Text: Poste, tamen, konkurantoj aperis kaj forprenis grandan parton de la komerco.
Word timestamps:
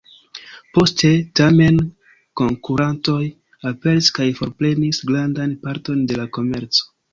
Poste, 0.77 1.11
tamen, 1.39 1.77
konkurantoj 2.41 3.19
aperis 3.73 4.11
kaj 4.17 4.29
forprenis 4.41 5.03
grandan 5.13 5.57
parton 5.67 6.05
de 6.13 6.21
la 6.23 6.29
komerco. 6.41 6.93